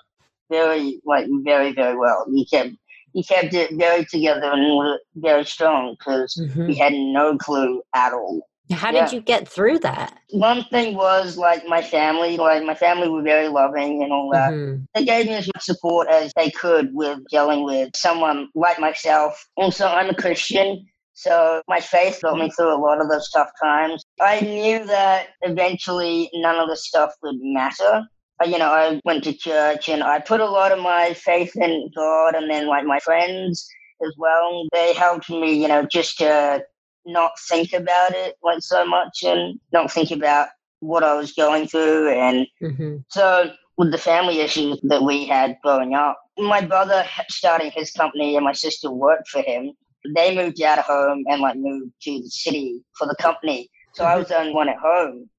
[0.50, 2.26] very, like, very, very well.
[2.30, 2.72] You kept
[3.14, 6.68] he kept it very together and very strong because mm-hmm.
[6.68, 8.42] he had no clue at all.
[8.72, 9.06] How yeah.
[9.06, 10.20] did you get through that?
[10.30, 14.52] One thing was like my family, like my family were very loving and all that.
[14.54, 14.84] Mm-hmm.
[14.94, 19.44] They gave me as much support as they could with dealing with someone like myself.
[19.58, 23.50] Also, I'm a Christian, so my faith got me through a lot of those tough
[23.62, 24.04] times.
[24.22, 28.04] I knew that eventually none of the stuff would matter
[28.46, 31.92] you know, I went to church and I put a lot of my faith in
[31.96, 33.68] God and then like my friends
[34.06, 34.66] as well.
[34.72, 36.64] They helped me, you know, just to
[37.06, 40.48] not think about it like so much and not think about
[40.80, 42.10] what I was going through.
[42.10, 42.98] And mm-hmm.
[43.10, 48.36] so with the family issues that we had growing up, my brother starting his company
[48.36, 49.74] and my sister worked for him.
[50.16, 53.70] They moved out of home and like moved to the city for the company.
[53.94, 54.20] So I mm-hmm.
[54.20, 55.30] was the only one at home.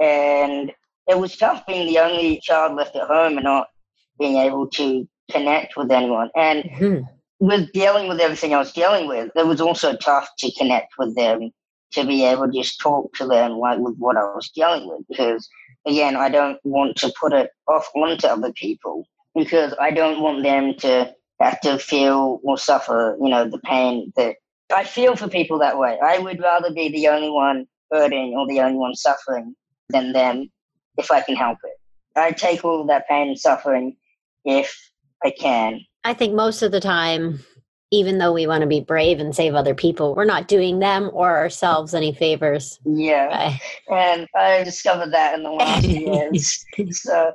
[0.00, 0.72] And
[1.06, 3.68] it was tough being the only child left at home and not
[4.18, 6.30] being able to connect with anyone.
[6.36, 7.02] And mm-hmm.
[7.40, 11.14] with dealing with everything I was dealing with, it was also tough to connect with
[11.16, 11.50] them,
[11.92, 15.02] to be able to just talk to them like with what I was dealing with.
[15.08, 15.48] Because
[15.86, 20.42] again, I don't want to put it off onto other people because I don't want
[20.42, 24.36] them to have to feel or suffer, you know, the pain that
[24.74, 25.98] I feel for people that way.
[26.02, 29.54] I would rather be the only one hurting or the only one suffering
[29.90, 30.50] than them
[30.98, 31.74] if I can help it.
[32.16, 33.96] I take all that pain and suffering
[34.44, 34.76] if
[35.24, 35.80] I can.
[36.04, 37.40] I think most of the time,
[37.90, 41.10] even though we want to be brave and save other people, we're not doing them
[41.12, 42.78] or ourselves any favors.
[42.84, 43.56] Yeah.
[43.90, 46.64] And I discovered that in the last years.
[46.90, 47.32] So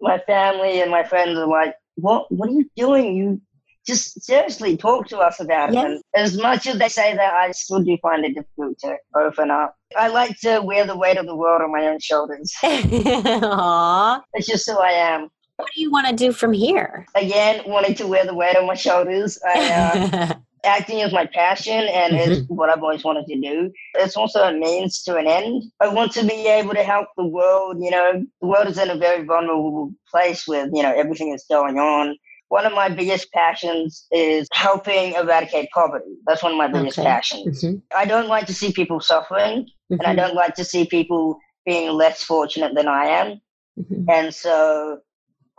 [0.00, 3.16] my family and my friends are like, what, what are you doing?
[3.16, 3.40] You
[3.86, 5.76] just seriously talk to us about it.
[5.76, 9.50] And as much as they say that, I still do find it difficult to open
[9.50, 9.76] up.
[9.96, 12.52] I like to wear the weight of the world on my own shoulders.
[12.62, 14.20] Aww.
[14.34, 15.28] It's just who I am.
[15.56, 17.06] What do you want to do from here?
[17.14, 19.38] Again, wanting to wear the weight on my shoulders.
[19.44, 22.30] I, uh, acting is my passion and mm-hmm.
[22.30, 23.70] is what I've always wanted to do.
[23.94, 25.64] It's also a means to an end.
[25.80, 27.78] I want to be able to help the world.
[27.80, 31.46] You know, the world is in a very vulnerable place with, you know, everything that's
[31.46, 32.16] going on
[32.50, 36.16] one of my biggest passions is helping eradicate poverty.
[36.26, 37.06] That's one of my biggest okay.
[37.06, 37.62] passions.
[37.62, 37.76] Mm-hmm.
[37.96, 39.94] I don't like to see people suffering, mm-hmm.
[39.94, 40.16] and I mm-hmm.
[40.16, 43.40] don't like to see people being less fortunate than I am.
[43.78, 44.10] Mm-hmm.
[44.10, 44.98] And so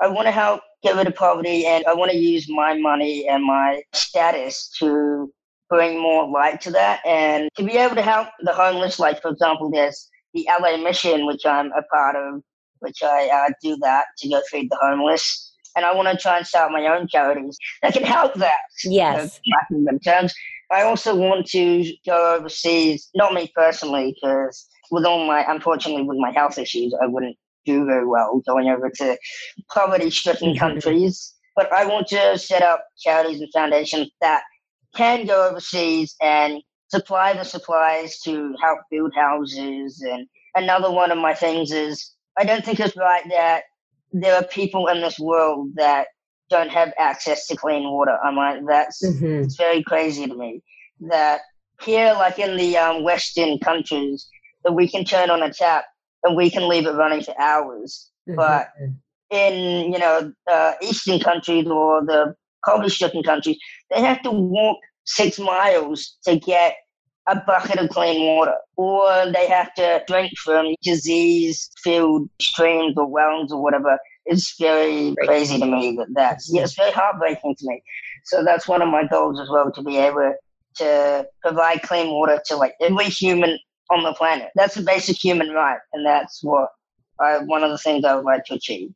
[0.01, 3.25] I want to help get rid of poverty, and I want to use my money
[3.25, 5.32] and my status to
[5.69, 8.99] bring more light to that and to be able to help the homeless.
[8.99, 12.41] Like, for example, there's the LA Mission, which I'm a part of,
[12.80, 16.38] which I uh, do that to go feed the homeless and I want to try
[16.38, 18.60] and start my own charities that can help that.
[18.84, 19.39] Yes.
[19.45, 20.34] You know, terms.
[20.71, 26.17] I also want to go overseas, not me personally, because with all my, unfortunately, with
[26.17, 29.17] my health issues, I wouldn't do very well going over to
[29.73, 30.60] poverty stricken mm-hmm.
[30.60, 31.34] countries.
[31.55, 34.43] But I want to set up charities and foundations that
[34.95, 40.01] can go overseas and supply the supplies to help build houses.
[40.01, 43.63] And another one of my things is I don't think it's right that
[44.12, 46.08] there are people in this world that
[46.50, 48.17] don't have access to clean water.
[48.24, 49.43] I'm like, that's mm-hmm.
[49.43, 50.62] it's very crazy to me
[51.00, 51.41] that
[51.82, 54.28] here, like in the um, Western countries,
[54.63, 55.86] that we can turn on a tap
[56.24, 58.12] and we can leave it running for hours.
[58.30, 58.36] Mm-hmm.
[58.36, 58.69] But
[59.32, 63.58] in you know uh, Eastern countries or the poverty-stricken countries,
[63.89, 66.76] they have to walk six miles to get
[67.27, 73.51] a bucket of clean water, or they have to drink from disease-filled streams or wells
[73.51, 73.97] or whatever.
[74.25, 77.84] It's very crazy to me that that's yeah, it's very heartbreaking to me.
[78.25, 80.36] So that's one of my goals as well to be able
[80.75, 83.57] to provide clean water to like every human
[83.89, 84.49] on the planet.
[84.55, 86.69] That's a basic human right, and that's what
[87.19, 88.91] I, one of the things I would like to achieve.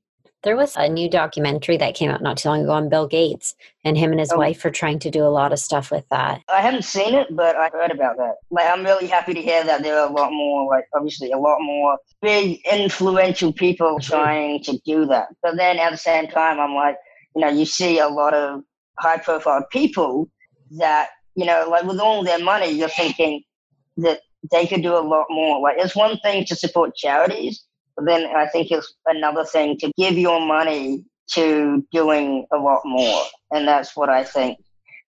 [0.45, 3.55] There was a new documentary that came out not too long ago on Bill Gates,
[3.83, 4.37] and him and his oh.
[4.37, 6.43] wife are trying to do a lot of stuff with that.
[6.47, 8.35] I haven't seen it, but I heard about that.
[8.51, 11.37] Like, I'm really happy to hear that there are a lot more, like, obviously, a
[11.39, 14.07] lot more big, influential people mm-hmm.
[14.07, 15.29] trying to do that.
[15.41, 16.97] But then at the same time, I'm like,
[17.35, 18.61] you know, you see a lot of
[18.99, 20.29] high profile people
[20.77, 23.41] that, you know, like with all their money, you're thinking
[23.97, 25.59] that they could do a lot more.
[25.59, 27.65] Like, it's one thing to support charities,
[28.03, 33.23] then I think it's another thing to give your money to doing a lot more.
[33.51, 34.59] And that's what I think.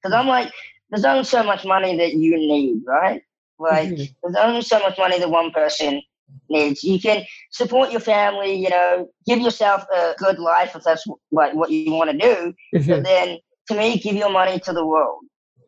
[0.01, 0.51] Because I'm like,
[0.89, 3.21] there's only so much money that you need, right?
[3.59, 4.03] Like, mm-hmm.
[4.23, 6.01] there's only so much money that one person
[6.49, 6.83] needs.
[6.83, 11.53] You can support your family, you know, give yourself a good life if that's like
[11.53, 12.53] what you want to do.
[12.75, 12.89] Mm-hmm.
[12.89, 13.37] But then,
[13.69, 15.19] to me, give your money to the world.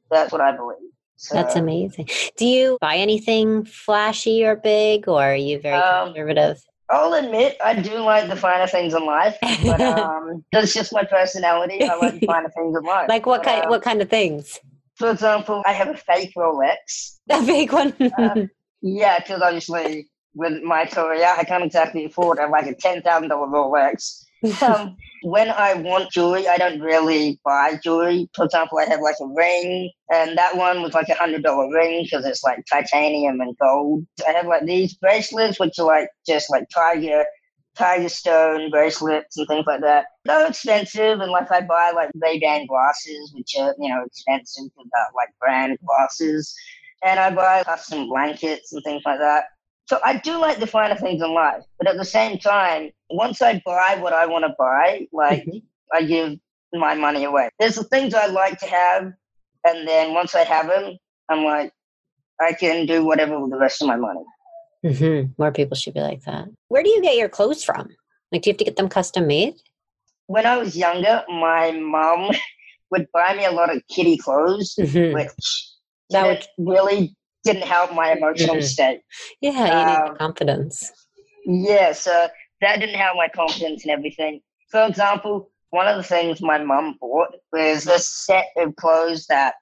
[0.09, 0.77] That's what I believe.
[1.17, 2.07] So, That's amazing.
[2.37, 6.63] Do you buy anything flashy or big, or are you very um, conservative?
[6.89, 11.03] I'll admit I do like the finer things in life, but um, that's just my
[11.03, 11.83] personality.
[11.83, 13.07] I like the finer things in life.
[13.09, 13.63] Like what but, kind?
[13.65, 14.59] Um, what kind of things?
[14.95, 17.19] For example, I have a fake Rolex.
[17.29, 17.93] A fake one.
[18.17, 18.47] uh,
[18.81, 23.29] yeah, because obviously with my career, I can't exactly afford a, like a ten thousand
[23.29, 24.23] dollar Rolex
[24.61, 28.29] um, when I want jewelry, I don't really buy jewelry.
[28.35, 31.71] For example, I have like a ring, and that one was like a hundred dollar
[31.73, 34.05] ring because it's like titanium and gold.
[34.27, 37.25] I have like these bracelets, which are like just like tiger
[37.75, 40.05] tiger stone bracelets and things like that.
[40.25, 44.65] They're expensive, and like I buy like Ray Ban glasses, which are you know expensive
[44.65, 46.53] because like brand glasses,
[47.03, 49.45] and I buy custom blankets and things like that.
[49.89, 53.41] So I do like the finer things in life, but at the same time, once
[53.41, 55.57] I buy what I want to buy, like mm-hmm.
[55.91, 56.37] I give
[56.71, 57.49] my money away.
[57.57, 59.11] There's the things I like to have,
[59.63, 60.95] and then once I have them,
[61.27, 61.73] I'm like,
[62.39, 64.21] I can do whatever with the rest of my money.
[64.85, 65.31] Mm-hmm.
[65.41, 66.49] More people should be like that.
[66.67, 67.89] Where do you get your clothes from?
[68.31, 69.55] Like, do you have to get them custom made?
[70.27, 72.29] When I was younger, my mom
[72.91, 75.15] would buy me a lot of kitty clothes, mm-hmm.
[75.15, 75.31] which
[76.11, 78.65] that would really didn't help my emotional mm-hmm.
[78.65, 79.01] state.
[79.41, 80.91] Yeah, you um, need confidence.
[81.45, 82.27] Yeah, so
[82.61, 84.41] that didn't help my confidence and everything.
[84.69, 89.55] For example, one of the things my mum bought was a set of clothes that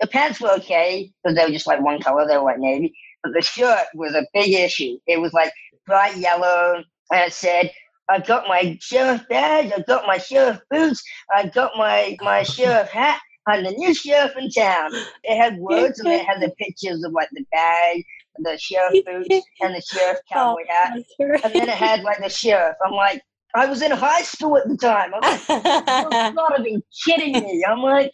[0.00, 2.94] the pants were okay because they were just like one color, they were like navy,
[3.22, 4.98] but the shirt was a big issue.
[5.06, 5.52] It was like
[5.86, 7.70] bright yellow, and it said,
[8.08, 11.02] I've got my sheriff badge, I've got my sheriff boots,
[11.34, 13.20] I've got my, my sheriff hat,
[13.50, 14.92] I'm the new sheriff in town.
[15.24, 18.04] It had words and it had the pictures of like the bag,
[18.38, 20.98] the sheriff boots, and the sheriff oh, cowboy hat.
[21.44, 22.76] And then it had like the sheriff.
[22.84, 23.22] I'm like,
[23.54, 25.12] I was in high school at the time.
[25.14, 27.64] I'm like, you're not even kidding me.
[27.68, 28.12] I'm like,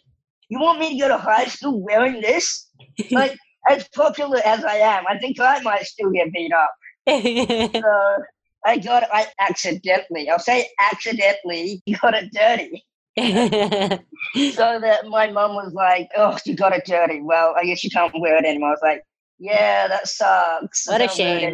[0.49, 2.69] you want me to go to high school wearing this?
[3.11, 3.37] Like,
[3.69, 6.73] as popular as I am, I think I might still get beat up.
[7.07, 8.23] so
[8.65, 12.85] I got it, I accidentally, I'll say accidentally, you got it dirty.
[13.17, 17.19] So that my mom was like, "Oh, you got it dirty.
[17.21, 19.03] Well, I guess you can't wear it anymore." I was like,
[19.39, 20.87] "Yeah, that sucks.
[20.87, 21.53] What a shame."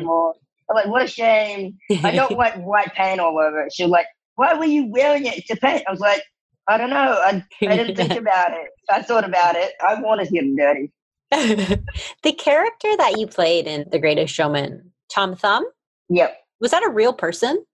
[0.69, 3.73] I'm like, "What a shame." I don't like white paint all over it.
[3.73, 6.21] She was like, "Why were you wearing it to paint?" I was like,
[6.67, 6.95] "I don't know.
[6.95, 8.69] I, I didn't think about it.
[8.89, 9.71] I thought about it.
[9.81, 10.91] I wanted to get dirty."
[12.23, 15.65] the character that you played in The Greatest Showman, Tom Thumb.
[16.09, 16.37] Yep.
[16.59, 17.65] Was that a real person?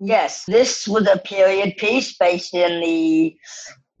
[0.00, 3.34] Yes, this was a period piece based in the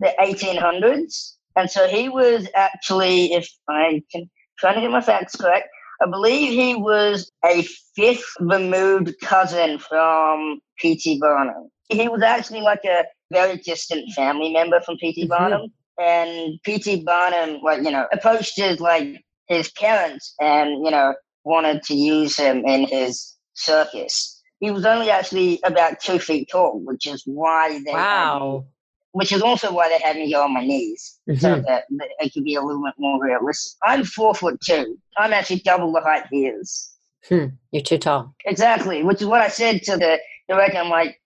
[0.00, 5.36] the 1800s, and so he was actually, if I can try to get my facts
[5.36, 5.68] correct,
[6.02, 7.64] I believe he was a
[7.96, 11.18] fifth removed cousin from P.T.
[11.20, 11.70] Barnum.
[11.88, 15.26] He was actually like a very distant family member from P.T.
[15.26, 15.28] Mhm.
[15.28, 15.72] Barnum.
[16.00, 17.04] And P.T.
[17.04, 21.14] Barnum, like, you know, approached his, like, his parents and, you know,
[21.44, 24.33] wanted to use him in his circus.
[24.64, 28.64] He was only actually about two feet tall, which is why they had me Wow.
[29.12, 31.66] which is also why they had me go on my knees so Mhm.
[31.66, 33.78] that, that it could be a little bit more realistic.
[33.84, 34.98] I'm four foot two.
[35.18, 36.96] I'm actually double the height he is.
[37.28, 37.46] Hmm.
[37.72, 38.34] You're too tall.
[38.46, 40.78] Exactly, which is what I said to the director.
[40.78, 41.20] I'm like,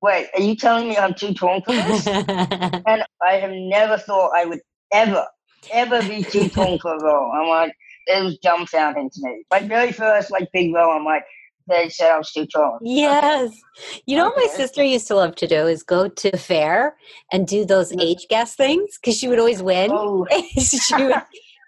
[0.00, 2.06] wait, are you telling me I'm too tall for this?
[2.86, 4.60] and I have never thought I would
[4.92, 5.26] ever,
[5.72, 7.32] ever be too tall for a role.
[7.32, 7.74] I'm like,
[8.06, 9.44] it was dumbfounding to me.
[9.50, 11.24] My very first like big role, I'm like,
[11.68, 12.78] they said I was too tall.
[12.82, 13.50] Yes.
[14.06, 16.96] You know what my sister used to love to do is go to the fair
[17.32, 19.90] and do those age guess things because she would always win.
[19.92, 20.26] Oh,
[20.58, 21.14] she would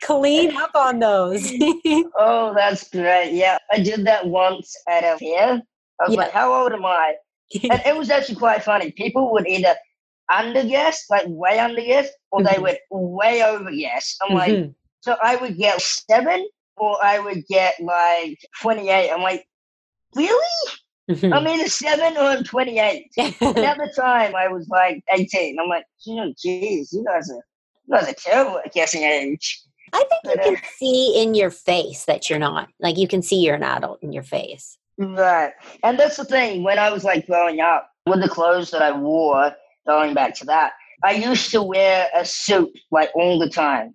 [0.02, 1.50] clean up on those.
[2.18, 3.32] oh, that's great.
[3.32, 5.62] Yeah, I did that once at a fair.
[6.00, 6.20] I was Yeah.
[6.20, 7.14] like, how old am I?
[7.70, 8.90] and it was actually quite funny.
[8.92, 9.74] People would either
[10.30, 12.62] underguess, like way underguess, or they Mhm.
[12.62, 14.16] would way overguess.
[14.22, 14.74] I'm like, Mhm.
[15.00, 19.10] so I would get seven, or I would get like 28.
[19.10, 19.46] I'm like,
[20.16, 21.32] really?
[21.32, 23.12] I'm either seven or I'm 28.
[23.18, 25.58] And at the time, I was like 18.
[25.60, 27.44] I'm like, oh, geez, you guys are,
[27.86, 29.62] you guys are terrible at guessing age.
[29.92, 32.68] I think you But, uh, can see in your face that you're not.
[32.80, 34.78] Like you can see you're an adult in your face.
[34.98, 35.52] Right.
[35.84, 36.64] And that's the thing.
[36.64, 39.52] When I was like growing up, with the clothes that I wore,
[39.86, 40.72] going back to that,
[41.04, 43.94] I used to wear a suit like all the time.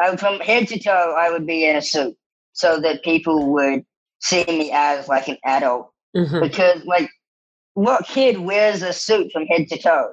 [0.00, 2.16] I, from head to toe, I would be in a suit
[2.52, 3.84] so that people would
[4.20, 5.90] see me as like an adult.
[6.16, 6.40] Mhm.
[6.40, 7.10] Because, like,
[7.74, 10.12] what kid wears a suit from head to toe?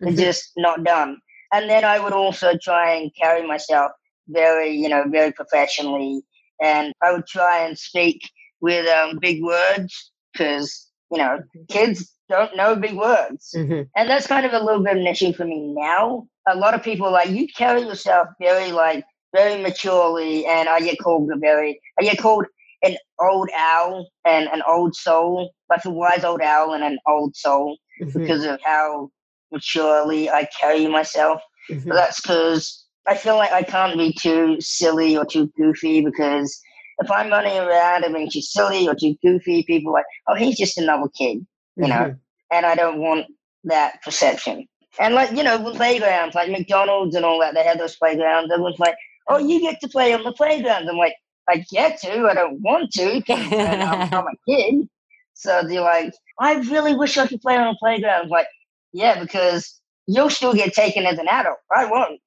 [0.00, 0.24] It's Mhm.
[0.24, 1.18] just not done.
[1.52, 3.92] And then I would also try and carry myself
[4.28, 6.22] very, you know, very professionally.
[6.60, 8.20] And I would try and speak
[8.60, 11.38] with um, big words because, you know,
[11.68, 13.54] kids don't know big words.
[13.56, 13.88] Mhm.
[13.94, 16.26] And that's kind of a little bit of an issue for me now.
[16.48, 19.04] A lot of people like, you carry yourself very, like,
[19.34, 20.44] very maturely.
[20.46, 22.46] And I get called a very, I get called
[22.86, 27.34] an old owl and an old soul, like a wise old owl and an old
[27.36, 28.12] soul Mhm.
[28.12, 29.10] because of how
[29.52, 31.40] maturely I carry myself.
[31.70, 31.88] Mhm.
[31.88, 36.60] But that's because I feel like I can't be too silly or too goofy because
[36.98, 40.34] if I'm running around and being too silly or too goofy, people are like, oh,
[40.34, 42.18] he's just another kid, you know, Mhm.
[42.50, 43.26] and I don't want
[43.64, 44.66] that perception.
[44.98, 48.50] And like, you know, with playgrounds, like McDonald's and all that, they have those playgrounds.
[48.50, 48.96] Everyone's like,
[49.28, 50.88] oh, you get to play on the playground.
[50.88, 51.14] I'm like,
[51.48, 54.88] I get to, I don't want to, I'm, I'm a kid.
[55.34, 58.22] So they're like, I really wish I could play on a playground.
[58.24, 58.48] I'm like,
[58.92, 61.58] yeah, because you'll still get taken as an adult.
[61.74, 62.20] I won't.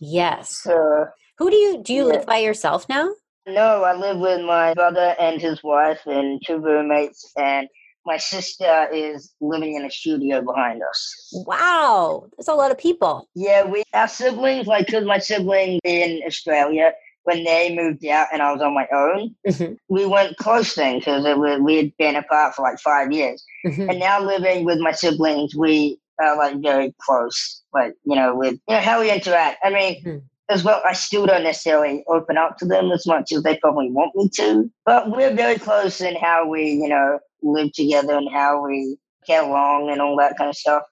[0.00, 0.60] Yes.
[0.62, 1.06] So,
[1.38, 2.14] Who do you do you Yeah.
[2.14, 3.10] live by yourself now?
[3.46, 7.68] no, I live with my brother and his wife and two roommates, and
[8.06, 11.44] my sister is living in a studio behind us.
[11.46, 12.26] Wow.
[12.36, 13.28] There's a lot of people.
[13.34, 16.92] Yeah, we our siblings, like, cause my siblings in Australia,
[17.24, 19.76] when they moved out and I was on my own, Mhm.
[19.88, 21.24] we weren't close then because
[21.60, 23.44] we had been apart for like five years.
[23.66, 23.90] Mhm.
[23.90, 27.62] And now living with my siblings, we are like very close.
[27.72, 29.58] Like you know, with you know how we interact.
[29.64, 30.22] I mean, Mhm.
[30.48, 33.90] as well, I still don't necessarily open up to them as much as they probably
[33.90, 34.70] want me to.
[34.84, 38.96] But we're very close in how we, you know, live together and how we
[39.26, 40.82] get along and all that kind of stuff.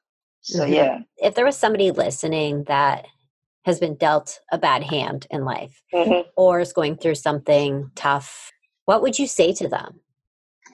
[0.41, 0.75] So Mhm.
[0.75, 0.99] yeah.
[1.19, 3.07] If there was somebody listening that
[3.65, 6.25] has been dealt a bad hand in life Mhm.
[6.37, 8.53] or is going through something tough,
[8.87, 10.01] what would you say to them?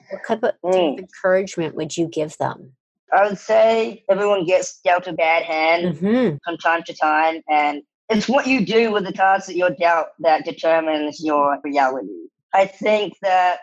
[0.09, 0.99] What type of Mm.
[0.99, 2.75] encouragement would you give them?
[3.13, 6.37] I would say everyone gets dealt a bad hand Mm-hmm.
[6.43, 10.07] from time to time, and it's what you do with the cards that you're dealt
[10.19, 12.27] that determines your reality.
[12.53, 13.59] I think that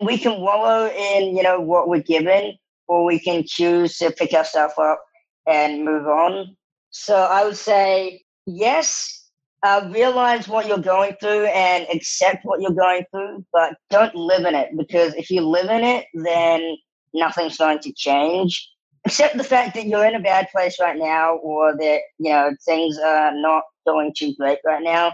[0.00, 2.56] we can wallow in, you know, what we're given,
[2.88, 5.02] or we can choose to pick ourselves up
[5.46, 6.56] and move on.
[6.90, 8.22] So I would say,
[8.56, 9.28] yes,
[9.62, 14.44] uh, realize what you're going through and accept what you're going through, but don't live
[14.46, 16.76] in it because if you live in it, then
[17.12, 18.68] nothing's going to change.
[19.06, 22.54] Accept the fact that you're in a bad place right now or that, you know,
[22.64, 25.12] things are not going too great right now,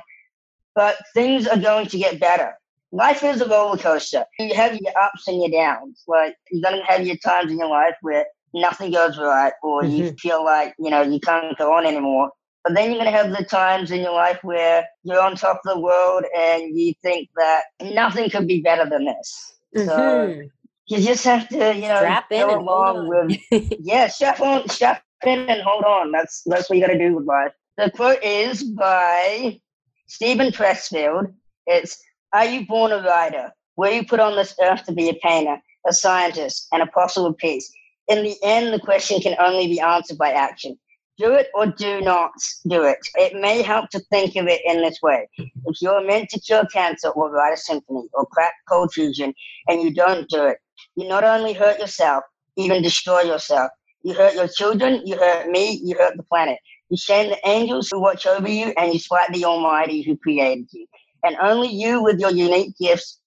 [0.74, 2.54] but things are going to get better.
[2.92, 4.24] Life is a roller coaster.
[4.38, 6.04] You have your ups and your downs.
[6.06, 9.84] Like, you're going to have your times in your life where nothing goes right or
[9.84, 12.30] you feel like, you know, you can't go on anymore.
[12.66, 15.60] But then you're going to have the times in your life where you're on top
[15.64, 19.52] of the world and you think that nothing could be better than this.
[19.76, 20.50] So Mhm.
[20.88, 23.28] you just have to, you know, Strap in go and hold along on.
[23.28, 23.38] with
[23.80, 26.10] yeah, strap on, strap in, and hold on.
[26.10, 27.52] That's that's what you got to do with life.
[27.76, 29.60] The quote is by
[30.08, 31.32] Steven Pressfield.
[31.68, 32.02] It's
[32.32, 33.52] Are you born a writer?
[33.76, 37.36] Were you put on this earth to be a painter, a scientist, an apostle of
[37.36, 37.70] peace?
[38.08, 40.76] In the end, the question can only be answered by action.
[41.18, 42.32] Do it or do not
[42.66, 42.98] do it.
[43.14, 45.28] It may help to think of it in this way.
[45.38, 49.34] If you're meant to cure cancer or write a symphony or crack cold fusion
[49.68, 50.58] and you don't do it,
[50.94, 52.24] you not only hurt yourself,
[52.56, 53.70] even destroy yourself.
[54.02, 56.58] You hurt your children, you hurt me, you hurt the planet.
[56.90, 60.68] You shame the angels who watch over you, and you slight the Almighty who created
[60.70, 60.86] you.
[61.24, 63.18] And only you, with your unique gifts,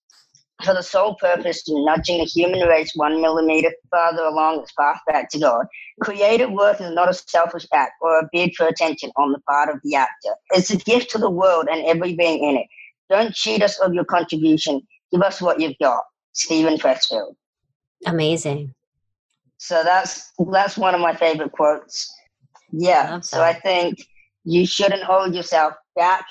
[0.64, 5.00] for the sole purpose of nudging the human race one millimeter farther along its path
[5.08, 5.66] back to God.
[6.02, 9.70] Creative work is not a selfish act or a bid for attention on the part
[9.70, 10.34] of the actor.
[10.52, 12.68] It's a gift to the world and every being in it.
[13.10, 14.82] Don't cheat us of your contribution.
[15.12, 16.04] Give us what you've got.
[16.34, 17.36] Steven Pressfield.
[18.06, 18.74] Amazing.
[19.58, 22.14] So that's that's one of my favorite quotes.
[22.72, 23.18] Yeah.
[23.18, 23.98] I so I think
[24.44, 26.26] you shouldn't hold yourself back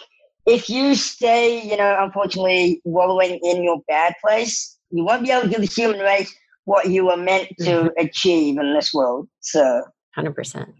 [0.49, 5.43] if you stay, you know, unfortunately wallowing in your bad place, you won't be able
[5.43, 6.35] to give the human race
[6.65, 7.89] what you were meant to mm-hmm.
[7.99, 9.29] achieve in this world.
[9.41, 9.83] So,
[10.17, 10.73] 100%.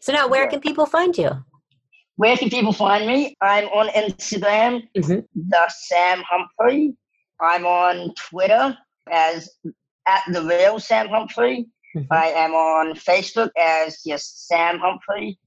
[0.00, 0.50] So, now where yeah.
[0.50, 1.30] can people find you?
[2.16, 3.36] Where can people find me?
[3.40, 5.20] I'm on Instagram, mm-hmm.
[5.34, 6.94] the Sam Humphrey.
[7.40, 8.76] I'm on Twitter
[9.10, 9.48] as
[10.06, 11.66] at the real Sam Humphrey.
[11.96, 12.12] Mm-hmm.
[12.12, 15.38] I am on Facebook as just Sam Humphrey.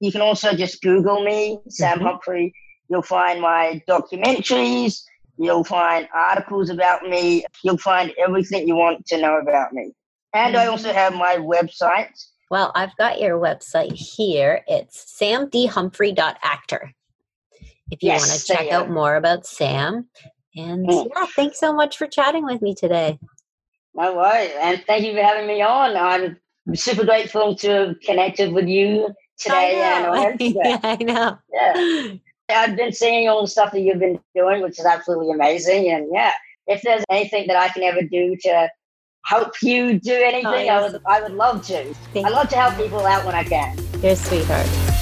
[0.00, 2.06] You can also just Google me, Sam mm-hmm.
[2.06, 2.54] Humphrey,
[2.88, 5.02] You'll find my documentaries.
[5.36, 7.44] You'll find articles about me.
[7.62, 9.92] You'll find everything you want to know about me.
[10.32, 12.10] And I also have my website.
[12.50, 14.62] Well, I've got your website here.
[14.66, 16.92] It's samdhumphrey.actor.
[17.90, 20.08] If you yes, want to check out more about Sam.
[20.56, 21.08] And mm.
[21.14, 23.18] yeah, thanks so much for chatting with me today.
[23.94, 24.50] No worries.
[24.60, 25.96] And thank you for having me on.
[25.96, 29.08] I'm super grateful to have connected with you
[29.38, 29.82] today.
[29.82, 30.14] I know.
[30.30, 31.38] And yeah, I know.
[31.52, 32.14] Yeah.
[32.48, 35.90] I've been seeing all the stuff that you've been doing, which is absolutely amazing.
[35.90, 36.32] And yeah,
[36.66, 38.68] if there's anything that I can ever do to
[39.24, 40.82] help you do oh, anything, oh, yes.
[40.82, 41.94] I would I would love to.
[42.12, 43.78] Thank I love to help people out when I can.
[44.02, 44.93] You're a sweetheart.